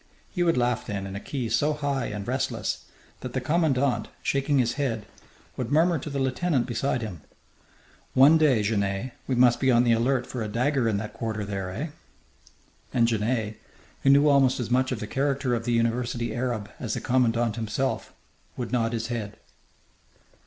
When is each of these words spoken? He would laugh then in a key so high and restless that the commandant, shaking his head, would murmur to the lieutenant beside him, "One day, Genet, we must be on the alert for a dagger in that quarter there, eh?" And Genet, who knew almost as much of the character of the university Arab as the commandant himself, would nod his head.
He 0.31 0.41
would 0.41 0.57
laugh 0.57 0.87
then 0.87 1.05
in 1.05 1.15
a 1.15 1.19
key 1.19 1.47
so 1.47 1.73
high 1.73 2.05
and 2.07 2.27
restless 2.27 2.85
that 3.19 3.33
the 3.33 3.39
commandant, 3.39 4.07
shaking 4.23 4.57
his 4.57 4.73
head, 4.73 5.05
would 5.55 5.71
murmur 5.71 5.99
to 5.99 6.09
the 6.09 6.17
lieutenant 6.17 6.65
beside 6.65 7.03
him, 7.03 7.21
"One 8.15 8.39
day, 8.39 8.63
Genet, 8.63 9.11
we 9.27 9.35
must 9.35 9.59
be 9.59 9.69
on 9.69 9.83
the 9.83 9.91
alert 9.91 10.25
for 10.25 10.41
a 10.41 10.47
dagger 10.47 10.89
in 10.89 10.97
that 10.97 11.13
quarter 11.13 11.45
there, 11.45 11.69
eh?" 11.69 11.89
And 12.91 13.07
Genet, 13.07 13.61
who 14.01 14.09
knew 14.09 14.27
almost 14.27 14.59
as 14.59 14.71
much 14.71 14.91
of 14.91 15.01
the 15.01 15.05
character 15.05 15.53
of 15.53 15.65
the 15.65 15.73
university 15.73 16.33
Arab 16.33 16.71
as 16.79 16.95
the 16.95 16.99
commandant 16.99 17.55
himself, 17.55 18.11
would 18.57 18.71
nod 18.71 18.93
his 18.93 19.09
head. 19.09 19.37